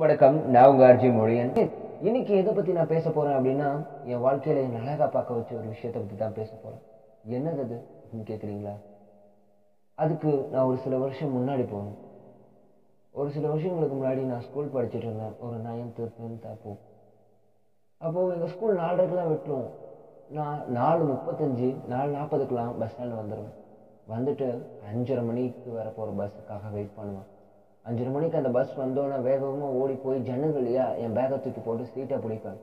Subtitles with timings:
[0.00, 1.70] வணக்கம் நான் உங்க அர்ஜி மொழியன்.
[2.00, 3.68] இன்னைக்கு எதை பத்தி நான் பேச போறேன் அப்படின்னா
[4.04, 6.82] என் வாழ்க்கையில என் அழகா பார்க்க வச்ச ஒரு விஷயத்தை பத்தி தான் பேச போறேன்.
[7.28, 8.74] என்னது அது அப்படின்னு கேக்குறீங்களா?
[9.94, 11.96] அதுக்கு நான் ஒரு சில வருஷம் முன்னாடி போகணும்
[13.10, 15.34] ஒரு சில வருஷங்களுக்கு முன்னாடி நான் ஸ்கூல் படிச்சுட்டு இருந்தேன்.
[15.40, 16.76] ஒரு நைன்த்து டென்த் அப்போ.
[17.98, 19.70] அப்போது எங்கள் ஸ்கூல் நாலரைக்கெலாம் விட்டுரும்.
[20.28, 23.56] நான் நாலு முப்பத்தஞ்சு நாலு நாற்பதுக்கெலாம் பஸ் ஸ்டாண்ட் வந்துடுவேன்
[24.08, 24.58] வந்துட்டு
[24.92, 27.34] அஞ்சரை மணிக்கு வர போகிற பஸ்ஸுக்காக வெயிட் பண்ணுவேன்.
[27.88, 30.70] அஞ்சரை மணிக்கு அந்த பஸ் வந்தோன்னே வேகமாக ஓடி போய் ஜன்னல்
[31.02, 32.58] என் பேக்கை தூக்கி போட்டு சீட்டை பிடிப்பேன்.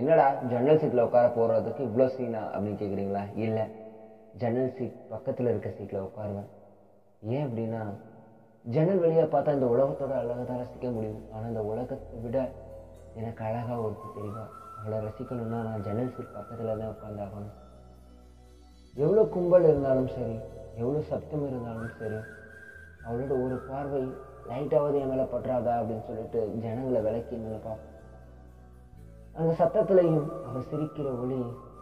[0.00, 3.64] என்னடா ஜன்னல் சீட்டில் உட்கார போகிறதுக்கு இவ்வளோ சீனா அப்படின்னு கேட்குறீங்களா இல்லை.
[4.40, 6.48] ஜன்னல் சீட் பக்கத்தில் இருக்க சீட்டில் உட்காருவேன்.
[7.34, 7.82] ஏன் அப்படின்னா
[8.64, 11.22] ஜன்னல் வழியாக பார்த்தா இந்த உலகத்தோட அழகை தான் ரசிக்க முடியும்.
[11.32, 12.38] ஆனால் இந்த உலகத்தை விட
[13.20, 14.44] எனக்கு அழகாக ஒருத்தர் தெரியுமா?
[14.80, 17.56] அவளை ரசிக்கணும்னா நான் ஜன்னல் சீட் பக்கத்தில் தான் உட்காந்தாகணும்
[19.02, 20.36] எவ்வளோ கும்பல் இருந்தாலும் சரி
[20.80, 22.18] எவ்வளோ சப்தம் இருந்தாலும் சரி
[23.06, 24.00] அவளோட ஒரு பார்வை
[24.46, 27.82] லைட்டாவது என் மேலே பற்றாதா அப்படின்னு சொல்லிட்டு ஜனங்களை விளக்கி நினைப்பான்
[29.32, 31.38] அந்த சத்தத்துலையும் அவள் சிரிக்கிற ஒளி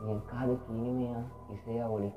[0.07, 1.17] என் காதுக்கு இனிமையா
[1.53, 2.11] இசையா ஒளி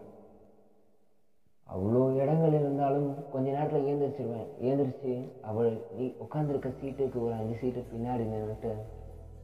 [1.67, 4.49] அவ்வளோ இடங்கள் இருந்தாலும் கொஞ்ச நேரத்தில் ஏந்திரிச்சிருவேன்.
[4.61, 8.71] ஏந்திரிச்சு அவள் நீ உட்காந்துருக்க சீட்டுக்கு ஒரு அஞ்சு சீட்டு பின்னாடி நின்றுட்டு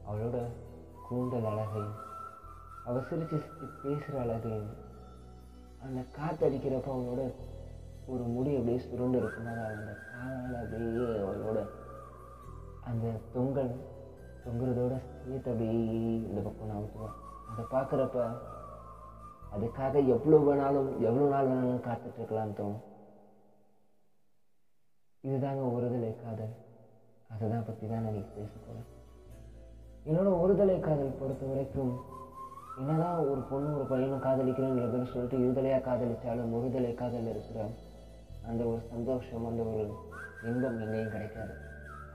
[0.08, 0.38] அவளோட
[1.09, 1.95] கூந்தல் அழகையும்
[2.86, 4.70] அவள் சிரிச்சு சிரிச்சு பேசுகிற அழகையும்
[5.81, 7.23] அந்த காற்றடிக்கிறப்ப அவளோட
[8.09, 11.59] ஒரு முடி அப்படியே சுருண்டு இருக்கும்போது அந்த காலால் அப்படியே அவளோட
[12.89, 13.71] அந்த தொங்கல்
[14.43, 15.73] தொங்குறதோட சேர்த்து அப்படியே
[16.27, 17.17] இந்த பக்கம் நவுத்துவான்
[17.49, 18.19] அதை பார்க்குறப்ப
[19.52, 22.83] அதுக்காக எவ்வளோ வேணாலும் எவ்வளோ நாள் வேணாலும் காத்துட்டு இருக்கலாம்னு தோணும்.
[25.23, 26.53] இதுதாங்க ஒருதலை காதல்.
[27.30, 28.87] அதை தான் பற்றி தான் நான் இன்னைக்கு பேச போகிறேன்
[30.05, 31.91] என்னோட ஒருதலை காதல் பொறுத்த வரைக்கும்
[32.80, 37.59] என்னதான் ஒரு பொண்ணு ஒரு பையனும் காதலிக்கிறேன்னு அப்படின்னு சொல்லிட்டு இருதலையாக காதலித்தாலும் ஒருதலை காதல் இருக்கிற
[38.50, 39.83] அந்த ஒரு சந்தோஷம் அந்த ஒரு
[40.44, 41.53] இன்பம் எங்கேயும் கிடைக்காது.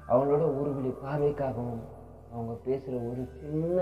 [0.08, 1.82] அவங்களோட ஒரு விழி பார்வைக்காகவும்
[2.32, 3.78] அவங்க பேசுகிற ஒரு சின்ன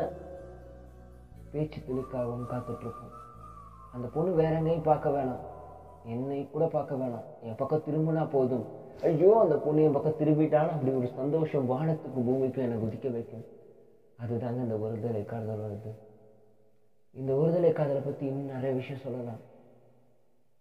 [1.53, 3.17] பேச்சு துளிக்காகவும் காத்துட்ருப்போம்.
[3.93, 5.43] அந்த பொண்ணு வேற எங்கேயும் பார்க்க வேணாம்.
[6.05, 7.27] என்னை கூட பார்க்க வேணாம்.
[7.43, 8.65] என் பக்கம் திரும்பினா போதும்.
[9.03, 13.45] ஐயோ அந்த பொண்ணு என் பக்கம் திரும்பிட்டாலும் அப்படி ஒரு சந்தோஷம் வானத்துக்கு பூமிக்கும் என்னை குதிக்க வைக்கும்.
[14.23, 15.93] அதுதாங்க இந்த ஒருதலை காதல் வருது.
[17.11, 19.41] இந்த ஒருதலை காதலை பற்றி இன்னும் நிறைய விஷயம் சொல்லலாம்.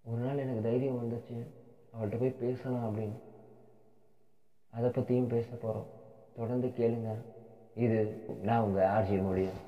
[0.06, 1.38] ஒரு நாள் எனக்கு தைரியம் வந்துச்சு.
[1.94, 3.18] அவள்கிட்ட போய் பேசலாம் அப்படின்னு.
[4.70, 5.86] அதை பற்றியும் பேச போகிறோம்
[6.36, 7.16] தொடர்ந்து கேளுங்க.
[7.76, 9.60] இது நான் உங்கள் ஆர்ஜி முடியும்